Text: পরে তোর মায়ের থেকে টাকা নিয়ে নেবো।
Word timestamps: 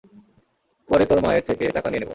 পরে 0.89 1.03
তোর 1.05 1.19
মায়ের 1.23 1.43
থেকে 1.43 1.63
টাকা 1.71 1.87
নিয়ে 1.89 2.01
নেবো। 2.01 2.09